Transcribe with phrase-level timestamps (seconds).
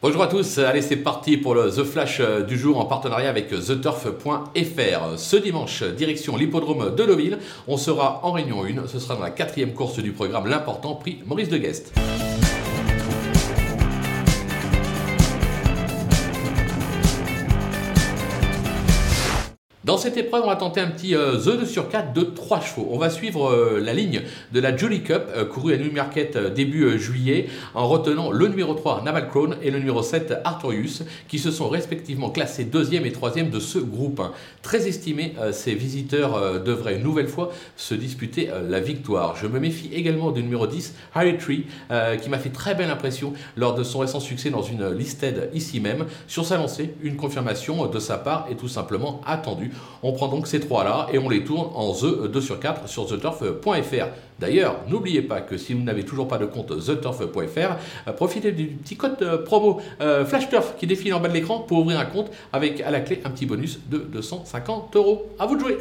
[0.00, 3.28] Bonjour à tous, allez c'est parti pour le The Flash euh, du jour en partenariat
[3.28, 5.18] avec TheTurf.fr.
[5.18, 9.30] Ce dimanche, direction l'hippodrome de Deauville, on sera en réunion 1, ce sera dans la
[9.30, 11.92] quatrième course du programme, l'important prix Maurice de Guest.
[19.88, 22.60] Dans cette épreuve, on va tenter un petit euh, The 2 sur 4 de 3
[22.60, 22.88] chevaux.
[22.90, 24.20] On va suivre euh, la ligne
[24.52, 29.00] de la Jolly Cup, euh, courue à Newmarket début juillet, en retenant le numéro 3
[29.02, 33.48] Naval Crown et le numéro 7 Artorius, qui se sont respectivement classés deuxième et troisième
[33.48, 34.20] de ce groupe.
[34.60, 39.36] Très estimés, ces visiteurs devraient une nouvelle fois se disputer la victoire.
[39.36, 41.64] Je me méfie également du numéro 10 Harry Tree,
[42.20, 45.80] qui m'a fait très belle impression lors de son récent succès dans une listed ici
[45.80, 46.04] même.
[46.26, 49.70] Sur sa lancée, une confirmation de sa part est tout simplement attendue.
[50.02, 53.06] On prend donc ces trois-là et on les tourne en The 2 sur 4 sur
[53.06, 54.06] theturf.fr.
[54.38, 57.58] D'ailleurs, n'oubliez pas que si vous n'avez toujours pas de compte theturf.fr,
[58.06, 61.60] euh, profitez du petit code euh, promo euh, FlashTurf qui défile en bas de l'écran
[61.60, 65.26] pour ouvrir un compte avec à la clé un petit bonus de 250 euros.
[65.38, 65.78] À vous de jouer!